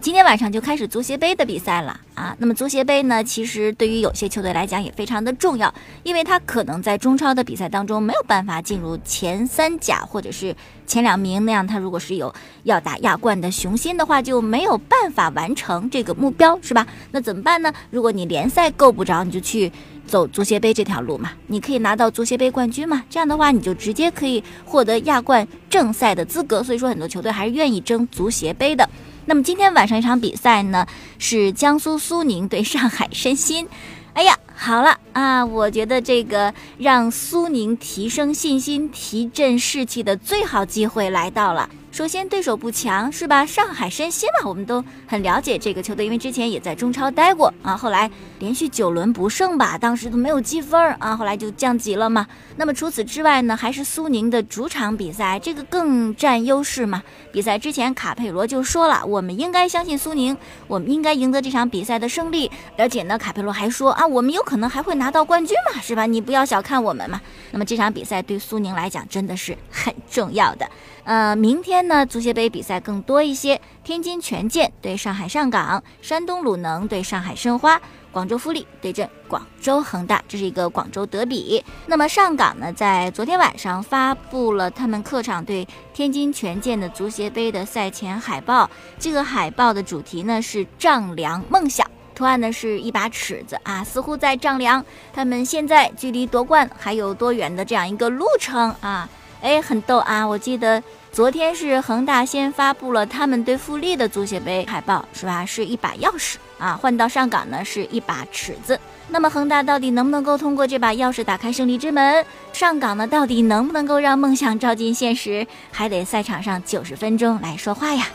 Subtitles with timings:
[0.00, 2.34] 今天晚上就开始足协杯的比赛了啊！
[2.38, 5.72] 那么足协杯呢，其实对于有些球队来讲也非常的重要，
[6.02, 10.56] 因为它可能在中超的比赛当中没有办法进入前三甲或者是
[10.86, 16.86] 前两名，那样他如果是有要打亚冠的雄心的话，就没有办法完成这个目标，是吧？
[17.10, 17.70] 那怎么办呢？
[17.90, 19.70] 如果你联赛够不着，你就去
[20.06, 26.62] 走足协杯这条路嘛，你可以拿到足协杯冠军嘛，这样的话你就直接可以获得亚冠正赛的资格。
[26.62, 28.88] 所以说，很多球队还是愿意争足协杯的。
[29.30, 30.84] 那么今天晚上一场比赛呢，
[31.16, 33.64] 是江苏苏宁对上海申鑫。
[34.12, 41.70] 哎呀，好了啊，我觉得这个让苏宁提升信心、提振士气的最好机会来到了。
[41.92, 43.44] 首先，对手不强，是吧？
[43.44, 47.76] 上海申鑫嘛，我们都很了解这个球队，因为之前也在中超待过啊。
[47.76, 52.24] 后来连续九轮不胜吧，当时都没有积分啊，后来就降级了嘛。
[52.56, 57.02] 那么除此之外呢，还是苏宁的主场比赛，这个更占优势嘛。
[57.32, 60.36] 比赛之前，卡佩罗就说了，我们应该相信苏宁，
[60.68, 62.48] 我们应该赢得这场比赛的胜利。
[62.78, 66.06] 而且呢，卡佩罗还说啊，我们有可能还会拿到冠军嘛，是吧？
[66.06, 67.20] 你不要小看我们嘛。
[67.50, 70.70] 那么这场比赛对苏宁来讲真的是很重要的。
[71.10, 73.60] 呃，明天呢，足协杯比赛更多一些。
[73.82, 77.82] 天津权健对上海上港，山东鲁能对上海申花，
[78.12, 81.64] 广州富力对阵广州恒大，这是一个广州德比。
[81.86, 88.70] 那么上港呢，在昨天晚上发布了他们客场对天津权健的足协杯的赛前海报。
[88.96, 99.08] 这个海报的主题呢是丈量梦想，图案呢是一把尺子啊，似乎在丈量他们现在距离夺冠还有多远的这样一个路程啊。
[99.42, 100.22] 哎，很逗啊！
[100.22, 100.82] 我记得
[101.12, 105.44] 昨天是恒大先发布了他们对富力的足协杯海报，是吧？
[105.44, 108.78] 是一把钥匙啊，换到上港呢是一把尺子。
[109.08, 112.24] 那么恒大到底能不能够通过这把钥匙打开胜利之门？
[112.52, 115.44] 上港呢到底能不能够让梦想照进现实？
[115.72, 118.06] 还得赛场上九十分钟来说话呀。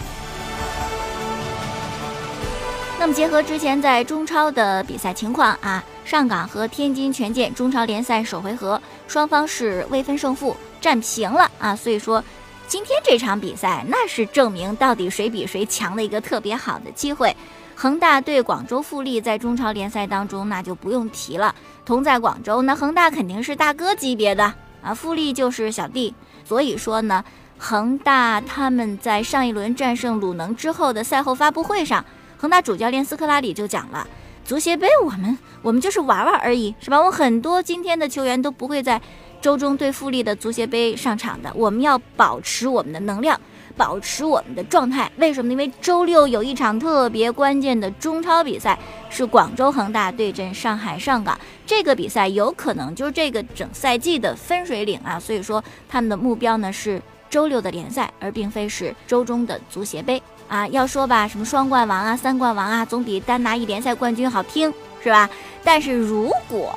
[2.98, 10.56] 那么结合之前在中超的比赛情况啊，上港和天津权健中超联赛首回合双方是未分胜负。
[10.80, 12.24] 战平了啊，所以说
[12.68, 17.36] 今天这场比赛那是证明到底谁比谁强的一个特别好的机会。
[17.76, 21.54] 恒大对广州富力在中超联赛当中那就不用提了，
[21.86, 26.16] 同在广州，那恒大肯定是大哥级别的啊，富力就是小弟。
[26.44, 27.24] 所以说呢，
[27.58, 32.04] 恒大他们在上一轮战胜鲁能之后的赛后发布会上，
[32.38, 34.08] 恒大主教练斯科拉里就讲了，
[34.44, 37.00] 足协杯我们我们就是玩玩而已，是吧？
[37.00, 39.00] 我很多今天的球员都不会在。
[39.42, 43.40] 周中对富力的足协杯上场的，我们要保持我们的能量，
[43.78, 45.12] 保持我们的状态。
[45.18, 45.52] 为什么？
[45.52, 48.78] 因为周六有一场特别关键的中超比赛，
[49.10, 51.38] 是广州恒大对阵上海上港。
[51.66, 55.20] 这个比赛有可能就是这个整赛季的分水岭啊！
[55.20, 60.68] 所以说，他们的目标呢是周六的联赛，而并非是周中的足协杯啊。
[60.70, 64.74] 要说吧，什么双冠王啊、三冠王啊，总比单拿一联赛冠军好听，
[65.04, 65.30] 是吧？
[65.64, 66.74] 但是如果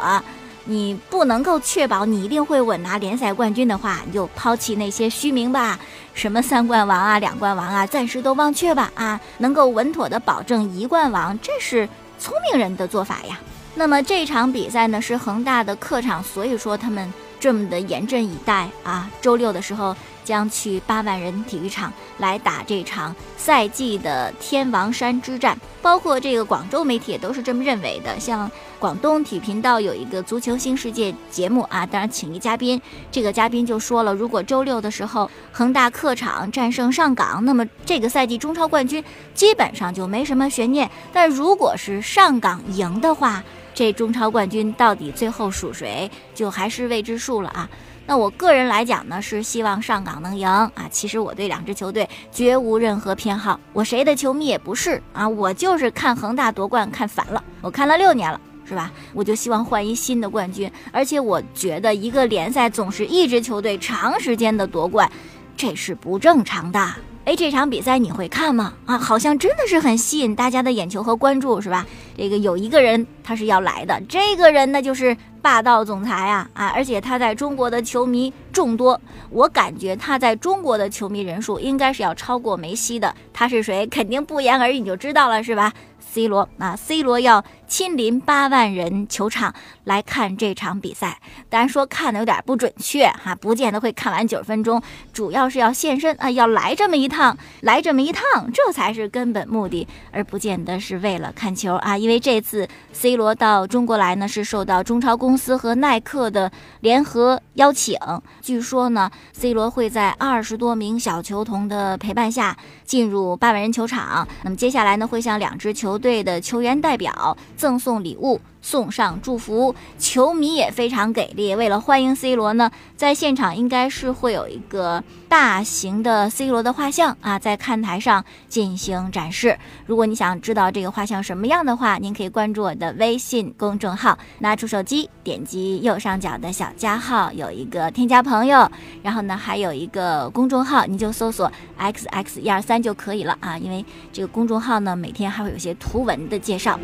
[0.70, 5.78] 你不能够确保你一定会稳拿联赛冠军的话，你就抛弃那些虚名吧，
[6.12, 13.40] 什么三冠王啊、两冠王啊，暂时都忘却吧啊，能够稳妥的保证一冠王，这是聪明人的做法呀。
[13.74, 19.96] 那么这场比赛呢是恒大的客场，所以说他们这么的严阵以待啊，周六的时候。
[20.28, 28.20] 将去八万人体育场来打这场赛季的天王山之战，包括这个广州媒体也都是这么认为的。
[28.20, 32.80] 像广东体育频道有一个足球新世界节目啊，当然请一嘉宾，
[33.10, 39.02] 这个嘉宾就说了，如果周六的时候恒大客场战胜上港，那么这个赛季中超冠军
[39.34, 40.88] 基本上就没什么悬念。
[41.12, 43.42] 但如果是上港赢的话，
[43.74, 47.68] 这中超冠军到底最后属谁，就还是未知数了啊。
[48.06, 50.70] 那我个人来讲呢，是希望上港能赢啊。
[50.90, 55.28] 其实我对两支球队绝无任何偏好，我谁的球迷也不是啊。
[55.28, 58.92] 我就是看恒大夺冠看烦了，我看了六年了，是吧？
[59.14, 60.70] 我就希望换一新的冠军。
[60.92, 65.10] 而且我觉得一个联赛总是一支球队长时间的夺冠，
[65.56, 66.94] 这是不正常的。
[67.24, 68.72] 哎，这场比赛你会看吗？
[68.86, 71.86] 啊，好像真的是很吸引大家的眼球和关注，是吧？
[72.16, 76.68] 这个有一个人他是要来的，这个人呢就是霸道总裁啊啊！
[76.68, 78.98] 而且他在中国的球迷众多，
[79.28, 83.14] 我感觉他在中国的球迷人数应该是要超过梅西的。
[83.30, 83.86] 他是谁？
[83.88, 85.70] 肯定不言而喻，你就知道了，是吧
[86.18, 89.54] C 罗啊，C 罗要亲临八万人球场
[89.84, 91.20] 来看这场比赛。
[91.48, 94.82] 当然说看的有点不准确哈，不见得会看完九十分钟，
[95.12, 101.96] 主要是要现身啊，要来这么一趟，来这么一趟，这才是根本目的，而不见得是为了看球啊。
[101.96, 106.50] 因为这次 C 罗到中国来呢，是受到中超公司和耐克的
[106.80, 107.96] 联合邀请。
[108.42, 114.26] 据说呢，C 罗会在二十多名小球童的陪伴下进入八万人球场。
[114.42, 118.40] 那么接下来呢，会向两支球队队的球员代表赠送礼物。
[118.60, 121.54] 送上祝福，球迷也非常给力。
[121.54, 129.58] 为了欢迎 C 罗呢，在现场应该是会有一个大型的 C 罗的画像啊，在看台上进行展示。
[129.86, 138.70] 如果你想知道这个画像什么样的话，您可以关注我的微信公众号，拿出手机，点击右上角的小加号，有一个添加朋友，
[139.02, 143.56] 然后呢还有一个公众号， 你就搜索 xx 一二三就可以了啊。
[143.56, 146.78] 因为这个公众号呢，每天还会有些图文的介绍。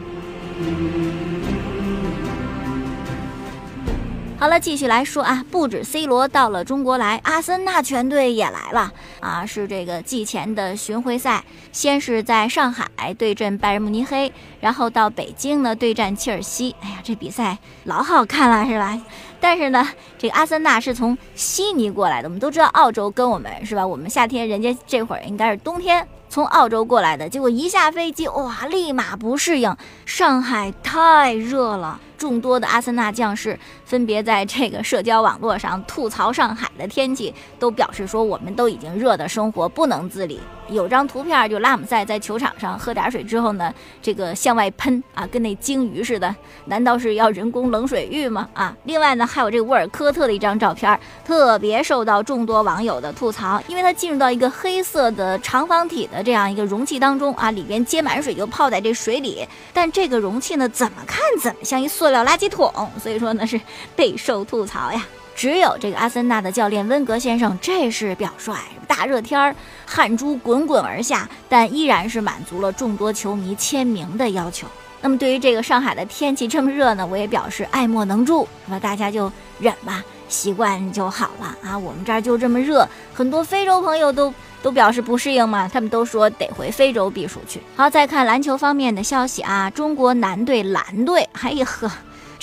[4.37, 11.43] 好了，继续来说啊，不止 C 罗到了中国来，阿森纳全队也来了啊，是这个季前的巡回赛，
[11.73, 16.77] 先是在上海对阵拜仁慕尼黑，然后到北京呢对战切尔西。
[16.83, 19.01] 哎呀，这比赛老好看了，是吧？
[19.41, 19.89] 但是呢，
[20.19, 23.87] 这个阿森纳是从悉尼过来的，我们都知道澳洲跟我们是吧？
[23.87, 26.07] 我们夏天，人家这会儿应该是冬天。
[26.29, 32.01] 从澳洲过来的，结果一下飞机，哇，立马不适应，上海太热了。
[32.17, 40.41] 众多的阿森纳将士分别在这个社交网络上吐槽上海的天气，都表示说我们都已经热的生活不能自理。
[40.71, 46.35] 有张图片，就拉姆塞在球场上喝点水之后呢，这个向外喷啊，跟那鲸鱼似的。
[46.65, 48.49] 难道是要人工冷水浴吗？
[48.55, 63.61] 啊，另外呢，还有这个沃尔科特的一张照片，特别受到众多网友的吐槽，因为他进入到一个黑色的长方体的这样一个容器当中啊，里边接满水就泡在这水里，但这个容器呢，怎么看怎么像一塑料垃圾桶，所以说呢是
[63.97, 65.05] 备受吐槽呀。
[65.37, 68.55] 只有这个阿森纳的教练温格先生，这是表率，
[68.87, 69.55] 大热天儿，
[69.85, 74.69] 汗珠滚滚而下，但依然是满足了众多球迷签名的要求。
[75.01, 81.77] 那么对于这个上海的天气这么热呢，我也表示爱莫能助，那么大家就忍吧，习惯就好了啊。
[81.77, 84.33] 我们这儿就这么热，很多非洲朋友都
[84.63, 87.61] 都表示不适应嘛，他们都说得回非洲避暑去。
[87.75, 91.91] 好，再看篮球方面的消息啊，中国男队蓝队，哎呀呵。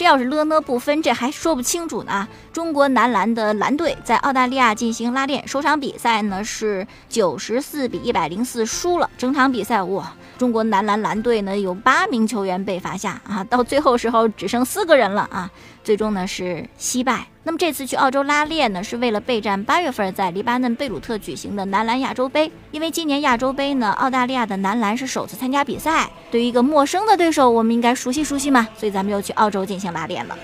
[0.01, 2.27] 这要是了呢不分，这还说不清楚呢。
[2.51, 9.07] 中国男篮的蓝队在澳大利亚进行拉练，首场比赛呢是九十四比一百零四输了。
[9.15, 15.47] 整场比赛哇，中国男篮蓝队呢有八名球员被罚下啊，到最后时候只剩四个人了啊，
[15.83, 17.27] 最终呢是惜败。
[17.43, 22.51] 那么这次去澳洲拉练呢，是为了备战八月份在黎巴嫩贝鲁特举行的男篮亚洲杯。
[22.69, 30.37] 因为今年亚洲杯呢，澳大利亚的男篮是首次参加比赛，对于一个陌生的对手，我们应该熟悉熟悉嘛，所以咱们又去澳洲进行拉练了。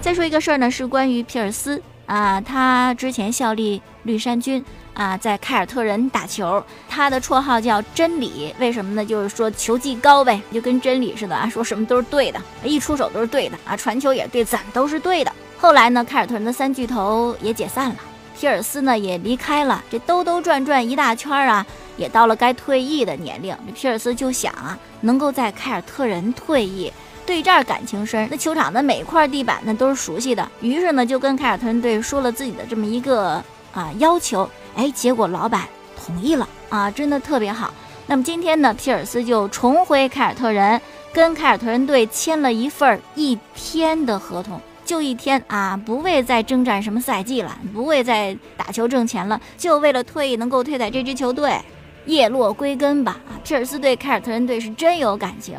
[0.00, 4.64] 再说一个事儿呢，是关于皮尔斯啊，他之前效力绿衫军。
[4.98, 9.06] 啊，在凯尔特人打球，他的绰号叫真理，为什么呢？
[9.06, 15.32] 就是说球技高呗，就跟真理似的啊，说什么都是对的，一出手都是对的啊，传球也对，怎么都是对的。
[15.56, 17.96] 后来呢，凯尔特人的三巨头也解散了，
[18.36, 21.64] 皮尔斯呢也离开了，这兜兜转转一大圈啊，
[21.96, 23.56] 也到了该退役的年龄。
[23.68, 26.92] 这皮尔斯就想啊，能够在凯尔特人退役，
[27.24, 33.40] 对这儿感情深，那球场的每一块地板呢都是熟悉的，于是呢就跟凯尔特人队说了自己的这么一个
[33.78, 34.48] 啊要求。
[34.74, 37.72] 哎，结果老板同意了啊，真的特别好。
[38.06, 40.80] 那么今天呢，皮尔斯就重回凯尔特人，
[41.12, 51.60] 跟凯尔特人队签了一份一天的合同，就一天啊，不为再征战什么赛季了，不为再打球挣钱了，就为了退役能够退在这支球队，
[52.06, 53.20] 叶落归根吧。
[53.28, 55.56] 啊，皮尔斯对凯尔特人队是真有感情。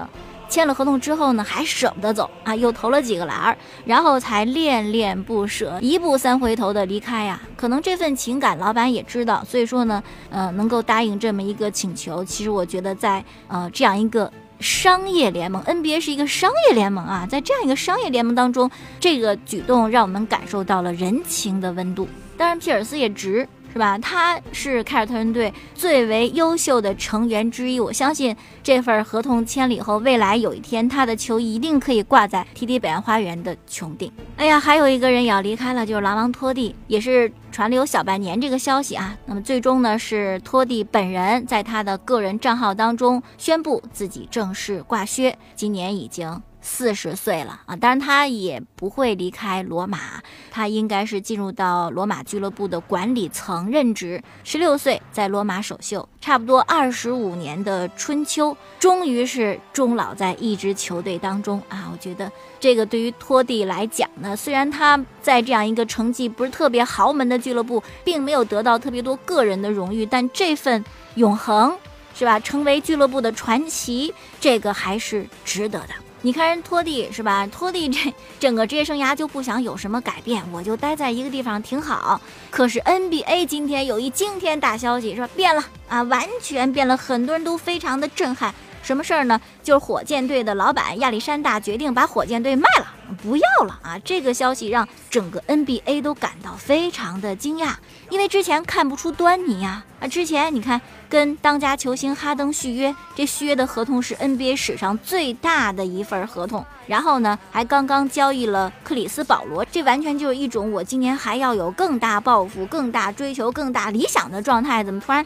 [0.49, 7.39] 签了合同之后呢，还舍不得走啊，又投了几个篮儿，然后才恋恋不舍，一步三回头的离开呀。
[7.55, 22.09] 可能这份情感老板也知道，所以说呢，呃，能够答应这么一个请求，其实我觉得在呃这样一个商业联盟，NBA 是一个商业联盟啊，在这样一个商业联盟当中，这个举动让我们感受到了人情的温度。
[22.35, 23.47] 当然，皮尔斯也值。
[23.79, 23.97] 是吧？
[23.97, 27.79] 他是凯尔特人队最为优秀的成员之一。
[27.79, 34.11] 我相信这份合同签了以后，未来有一天他的球一定可以挂在 TD 北岸花园的穹顶。
[34.35, 39.17] 哎呀，还有一个人也要离开了，就是狼王托蒂，也是传了有小半年这个消息啊。
[39.25, 50.21] 那么最终呢，是托蒂本人在他的个人账号当中宣布自己正式挂靴，今年已经四十岁了啊，当然他也不会离开罗马，
[50.51, 54.21] 他应该是进入到罗马俱乐部的管理层任职。
[54.43, 61.89] 十六岁在罗马首秀，差不多二十五年的春秋，终于是终老在一支球队当中啊！
[61.91, 70.85] 我觉得这个对于托蒂来讲呢，虽然他在这样一个成绩不是特别豪门的俱乐部，并没有得到特别多个人的荣誉，但这份
[71.15, 71.75] 永恒
[72.13, 75.89] 是吧，成为俱乐部的传奇，这个还是值得的。
[76.21, 77.47] 你看人托蒂是吧？
[77.47, 82.19] 托蒂这整个职业生涯就不想有什么改变，我就待在一个地方挺好。
[82.51, 85.29] 可是 NBA 今天有一惊天大消息是吧？
[85.35, 88.53] 变了啊，完全变了，很多人都非常的震撼。
[88.81, 89.39] 什么事儿呢？
[89.61, 92.87] 就是火箭队的老板亚历山大决定把火箭队卖了，
[93.21, 93.99] 不要了啊！
[93.99, 97.73] 这个消息让整个 NBA 都感到非常的惊讶，
[98.09, 100.07] 因为之前看不出端倪呀啊！
[100.07, 115.23] 之前你看跟当家球星哈登续约，这续约的合同是 NBA 史上最大的一份合同，然后呢还刚刚交易了克里斯保罗，这完全就是一种我今年还要有更大抱负、更大追求、更大理想的状态，怎么突然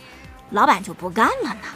[0.50, 1.68] 老板就不干了呢？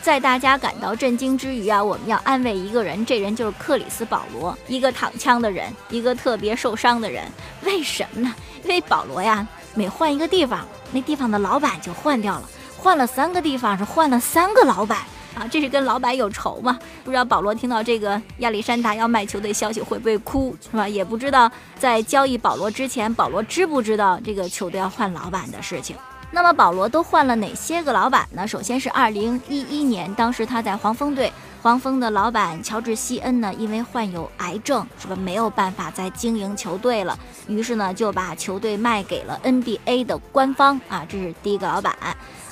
[0.00, 7.24] 在大家感到震惊之余啊，我们要安慰一个人，这人就是克里斯保罗，一个躺枪的人，一个特别受伤的人。
[7.62, 8.34] 为什么呢？
[8.64, 15.00] 因为保罗呀，每换一个地方，那地方的老板就换掉了，换了三个地方是换了三个老板
[15.34, 16.78] 啊，这是跟老板有仇吗？
[17.04, 20.88] 不知道保罗听到这个亚历山大要卖球队消息会不会哭，是吧？
[20.88, 25.94] 也不知道在交易保罗之前，保罗知不知道这个球队要换老板的事情。
[26.30, 28.46] 那么保罗都换了哪些个老板呢？
[28.46, 31.32] 首先是二零一一年，当时他在黄蜂队，
[31.62, 41.96] 黄蜂的老板乔治希恩呢，因为患有癌症，是吧，没有办法再经营球队了，于是呢就把球队卖给了 NBA 的官方啊，这是第一个老板。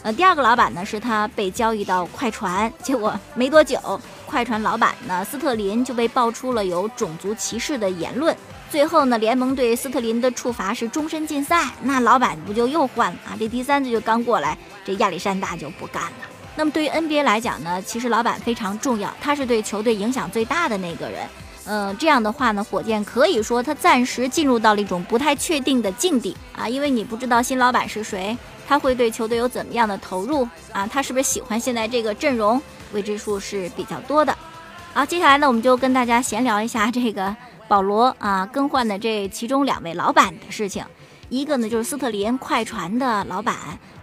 [0.02, 3.78] 呃，第二个老板呢是他被交易到快船，结果没多久，
[4.24, 8.34] 快船老板呢斯特林就被爆出了有种族歧视的言论。
[8.68, 13.36] 最后呢，联盟对斯特林的处罚是终身禁赛，那老板不就又换了啊？
[13.38, 16.10] 这第三次就刚过来，这亚历山大就不干了。
[16.56, 21.26] 那么对于 NBA 来讲呢，其实老板非常重要，他是对球队影响最大的那个人。
[21.64, 28.36] 嗯，这样的话呢，火箭可以说他暂时进入到了一种不太确定的境地啊，因为你不知道新老板是谁，
[28.68, 30.86] 他会对球队有怎么样的投入啊？
[30.86, 32.60] 他是不是喜欢现在这个阵容？
[32.92, 34.36] 未知数是比较多的。
[34.94, 37.34] 好，接下来呢，我们就跟大家闲聊一下这个。
[37.68, 40.84] 保罗啊，更换的这其中两位老板的事情，
[41.28, 43.54] 一个呢就是斯特林快船的老板，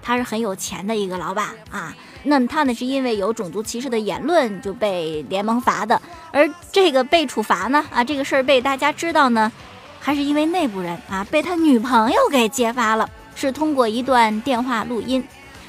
[0.01, 1.95] 他是很有钱的一个老板啊。
[2.23, 6.01] 那么他呢是因为有种族歧视的言论就被联盟罚的，
[6.31, 9.51] 而这个被处罚呢啊这个事儿被大家知道呢，
[9.99, 15.23] 还是因为内部人啊被他女朋友给揭发了，是通过一段电话录音。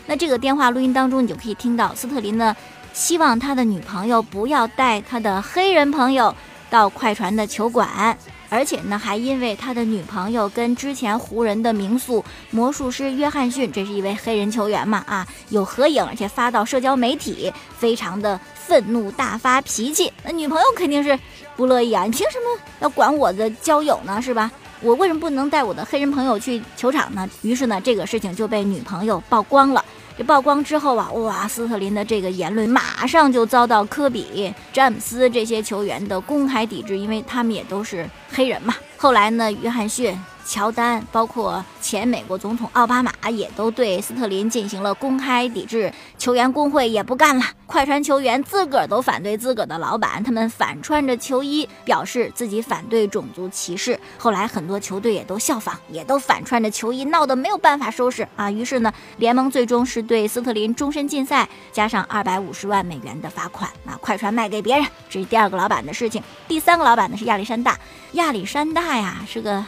[0.06, 2.54] 那这个电话录音当中，你就可以听到斯特林呢
[2.92, 6.34] 希望他的女朋友不要带他的黑人朋友。
[6.74, 20.12] 到快船的球馆，而且呢，还因为他的女朋友跟之前湖人的名宿魔术师约翰逊，这是一位黑人球员嘛啊，有合影，而且发到社交媒体，非常的愤怒，大发脾气。
[20.24, 21.16] 那女朋友肯定是
[21.54, 24.20] 不乐意啊，你凭什么要管我的交友呢？
[24.20, 24.50] 是吧？
[24.80, 27.30] 我为什么不能带我的黑人朋友去球场呢？
[27.42, 29.84] 于是呢，这个事情就被女朋友曝光了。
[30.16, 38.74] 这曝光之后啊，哇，斯特林的这个言论马上就遭到科比、詹姆斯这些球员的公开抵制，因为他们也都是黑人嘛。
[38.96, 40.16] 后来呢，约翰逊。
[40.44, 45.92] 乔丹，包括前美国总统奥巴马，也都对斯特林进行了公开抵制。
[46.18, 53.98] 球员工会也不干了，快船球员自个儿都反对自个儿的老板，他们反穿着球衣表示自己反对种族歧视。
[54.18, 58.50] 后来很多球队也都效仿，也都反穿着球衣，闹得没有办法收拾啊。
[58.50, 63.70] 于是呢，联盟最终是对斯特林终身禁赛，加上二百五十万美元的罚款。
[63.86, 66.22] 啊，快船卖给别人，这是第二个老板的事情。
[66.46, 67.78] 第三个老板呢是亚历山大，
[68.12, 69.64] 亚历山大呀是个。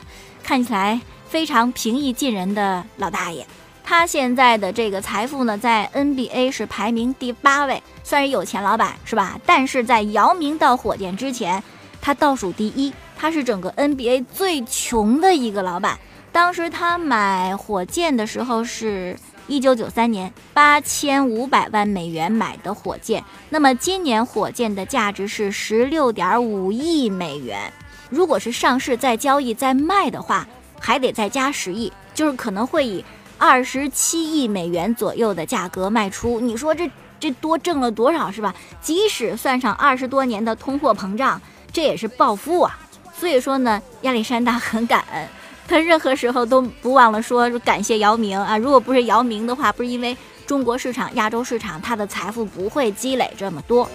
[0.46, 3.44] 看起来非常平易近人的老大爷，
[3.82, 9.40] 他现在的这个财富呢，在 NBA 是排名第八位，算是有钱老板是吧？
[9.44, 11.60] 但是在姚明到火箭之前，
[12.00, 15.98] 他倒数第一，他是整个 NBA 最穷的一个老板。
[16.30, 27.72] 当时他买火箭的时候是一九九三年，八千五百万美元买的火箭，那么今年火箭的价值是十六点五亿美元。
[28.10, 30.46] 如果是上市再交易再卖的话，
[30.80, 33.04] 还得再加十亿，就是可能会以
[33.38, 36.40] 二十七亿美元左右的价格卖出。
[36.40, 38.54] 你说这这多挣了多少是吧？
[38.80, 41.40] 即使算上二十多年的通货膨胀，
[41.72, 42.78] 这也是暴富啊！
[43.18, 45.26] 所以说呢，亚历山大很感恩，
[45.66, 48.56] 他任何时候都不忘了说感谢姚明啊。
[48.56, 53.88] 如果不是姚明的话，不是因为中国市场、亚洲市场，他的财富不会积累这么多。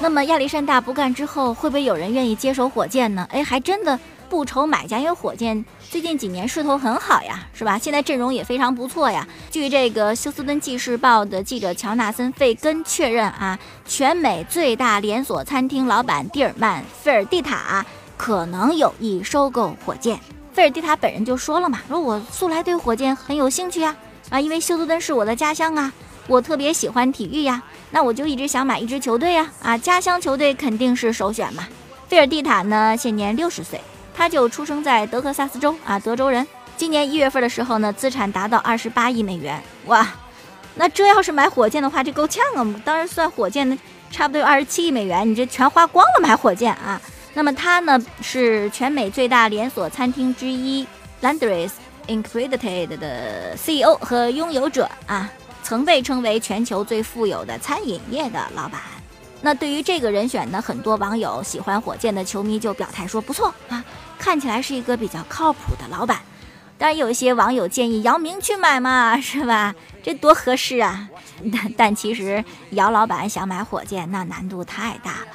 [0.00, 3.26] 那么亚历山大不干之后，会不会有人愿意接手火箭呢？
[3.32, 3.98] 哎，还真的
[4.30, 7.76] 不愁买家，因为火箭最近几年势头很好呀，是吧？
[7.76, 9.26] 现在阵容也非常不错呀。
[9.50, 17.84] 据这个休斯敦纪事报的记者乔纳森·费根确认啊，全美最大连锁餐厅老板蒂尔曼·费尔蒂塔
[18.16, 20.18] 可能有意收购火箭。
[20.52, 23.96] 费尔蒂塔本人就说了嘛，说我素来对火箭很有兴趣啊，
[24.30, 25.92] 啊，因为休斯敦是我的家乡啊。
[26.28, 31.66] 我特别喜欢体育呀，那我就一直想买一支球队呀，啊，家乡球队肯定是首选嘛。
[32.06, 33.80] 费尔蒂塔呢，现年六十岁，
[34.14, 36.46] 他就出生在德克萨斯州啊，德州人。
[36.76, 40.06] 今年一月份的时候呢，资产达到二十八亿美元，哇，
[40.74, 42.62] 那这要是买火箭的话，这够呛啊！
[42.84, 43.76] 当然算火箭的，
[44.10, 47.00] 差不多有二十七亿美元，你这全花光了买火箭啊。
[47.34, 50.86] 那么他呢，是全美最大连锁餐厅之一
[51.22, 51.70] Landry's
[52.06, 55.30] Incorporated 的 CEO 和拥有者啊。
[55.68, 58.80] 曾被称为全球最富有的餐饮业的老板。
[59.42, 63.84] 那对于这个人选呢，很多网友喜欢火箭的球迷就表态说不错啊，
[64.18, 66.20] 看起来是一个比较靠谱的老板。
[66.78, 69.74] 当然，有一些网友建议姚明去买嘛，是吧？
[70.02, 71.06] 这多合适啊！
[71.52, 75.26] 但但其实姚老板想买火箭，那难度太大了。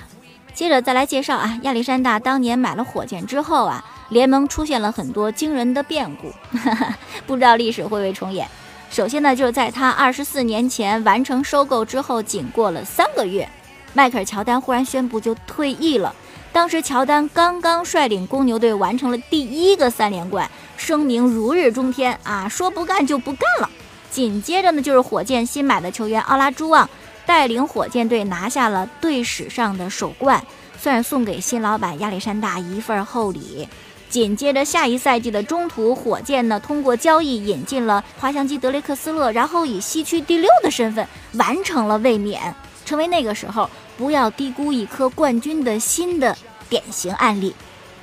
[0.55, 6.33] 接着再来介绍啊，亚历山大当年买了火箭之后啊，联盟出现了很多惊人的变故，
[7.27, 8.49] 不知道历史会不会重演。
[8.93, 13.49] 首先呢，就是在他二十四年前完成收购之后，仅过了三个月，
[13.91, 16.13] 迈克尔乔丹忽然宣布就退役了。
[16.51, 20.47] 当时乔丹刚刚率领公牛队完成了第一个三连冠，
[20.77, 23.69] 声名如日中天啊，说不干就不干了。
[24.11, 26.87] 紧接着呢，就是火箭新买的球员奥拉朱旺
[27.25, 30.45] 带领火箭队拿下了队史上的首冠，
[30.79, 33.67] 算是送给新老板亚历山大一份厚礼。
[34.13, 42.53] 紧接着下一赛季的中途，火箭呢通过交易引进了滑翔机德雷克斯勒，然后以西区第六的身份完成了卫冕，
[42.85, 43.67] 成为那个时候
[43.97, 46.37] 不要低估一颗冠军的新的
[46.69, 47.55] 典型案例。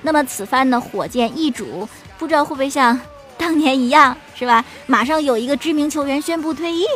[0.02, 1.88] 那么此番呢，火箭易主，
[2.18, 3.00] 不知道会不会像
[3.38, 4.64] 当年一样，是吧？
[4.88, 6.86] 马上有一个知名球员宣布退役，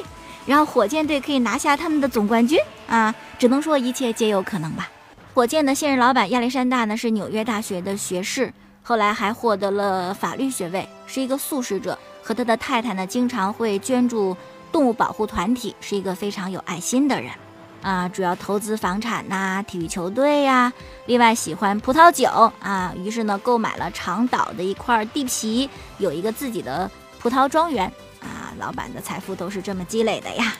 [0.44, 3.14] 然后火箭队可以拿下他们的总冠军啊！
[3.38, 4.90] 只能说一切皆有可能吧。
[5.34, 8.52] 火箭的现任老板亚历山大呢是纽约大学的学士。
[8.86, 14.36] 后来还获得了法律学位，是一个素食者，和他的太太呢经常会捐助
[14.70, 17.32] 动物保护团体，是一个非常有爱心的人，
[17.80, 20.70] 啊，主要投资房产呐、体育球队呀，
[21.06, 22.28] 另外喜欢葡萄酒
[22.60, 30.52] 啊，于是呢购买了长岛的一块地皮，有一个自己的葡萄庄园啊，老板的财富都是这么积累的呀。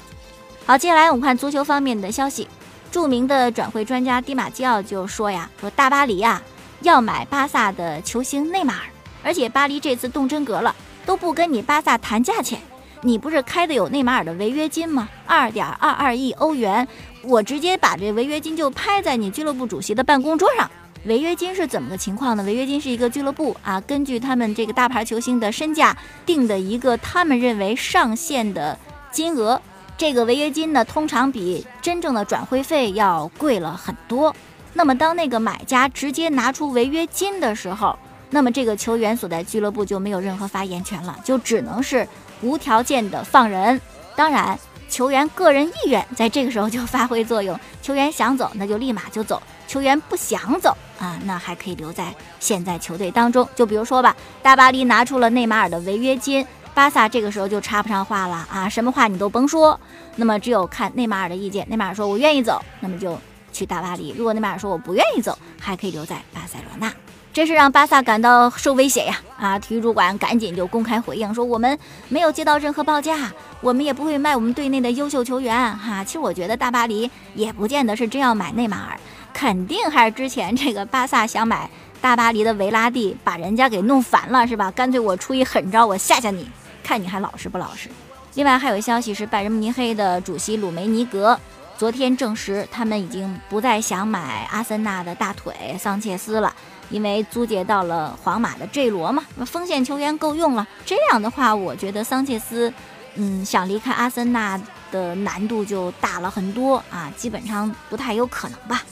[0.65, 2.49] 好，接下来我们看足球方面的消息，
[2.91, 6.41] 著名的转会专家迪马基奥就说呀，说大巴黎呀。
[6.85, 8.85] 要买巴萨的球星内马尔，
[9.23, 12.61] 而且巴黎这次动真格了，都不跟你巴萨谈价钱。
[13.01, 15.09] 你不是开的有内马尔的违约金吗？
[15.27, 16.87] 二点二二亿欧元，
[17.23, 20.71] 我直接把这违约金就拍在你俱乐部主席的办公桌上。
[21.07, 22.43] 违约金是怎么个情况呢？
[22.45, 28.79] 违约金是一个俱乐部啊，根据他们这个大牌球星的身价定的一个他们认为上限的
[29.11, 29.61] 金额。
[29.97, 34.35] 这个违约金呢，通常比真正的转会费要贵了很多。
[34.77, 37.97] 那么，当那个买家直接拿出违约金的时候，
[38.31, 42.07] 那么这个球员所在俱乐部就没有任何发言权了，就只能是
[42.43, 43.81] 无条件的放人。
[44.17, 44.59] 当然，
[44.89, 53.49] 球员个人意愿在这个时候就发挥作用，球员想走那就立马就走，球员不想走啊，那还可以留在现在球队当中。
[53.55, 59.79] 就比如说吧，大巴黎拿出了内马尔的违约金，巴萨这个时候就插不上话了啊，什么话你都甭说，
[60.17, 61.65] 那么只有看内马尔的意见。
[61.69, 63.17] 内马尔说我愿意走，那么就。
[63.55, 66.93] 去大巴黎，如果内马尔说我不愿意走，还可以留在巴塞罗那，
[67.33, 69.21] 真是让巴萨感到受威胁呀！
[69.39, 75.57] 啊，体育主管赶紧就公开回应说，我们没有接到任何报价，我们也不会卖我们队内的优秀球员。
[75.79, 78.99] 哈，其实我觉得大巴黎也不见得是真要买内马尔，
[79.33, 84.71] 肯定还是之前这个巴萨想买大巴黎的维拉蒂，把人家给弄烦了，是吧？
[84.73, 86.51] 干脆我出一狠招，我吓吓你，
[86.83, 87.89] 看你还老实不老实。
[88.35, 91.39] 另外还有消息是，拜仁慕尼黑的主席鲁梅尼格。
[91.85, 96.51] 昨天证实，他们已经不再想买阿森纳的大腿桑切斯了，
[96.89, 100.67] 因为租借到了皇马的 J 罗嘛，那锋线球员够用了。
[100.87, 102.73] 这样的话，我觉得桑切斯，
[103.17, 104.59] 嗯，想离开阿森纳
[104.91, 108.83] 的难度就大了很多啊，基本上不太有可能吧。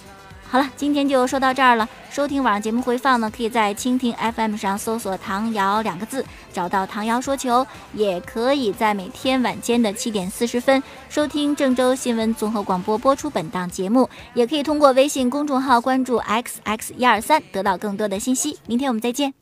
[0.52, 1.88] 好了，今天就说到这儿了。
[2.10, 14.06] 收听网上节目回放呢，可以在蜻蜓 FM 上搜索“唐瑶”两个字，找到唐瑶说球；也可以在每天晚间的七点四十分收听郑州新闻综合广播播出本档节目。
[14.34, 18.58] 也可以通过微信公众号关注 xx 一二三，得到更多的信息。
[18.66, 19.32] 明天我们再见。